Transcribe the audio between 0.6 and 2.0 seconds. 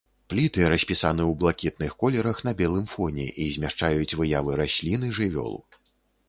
распісаны ў блакітных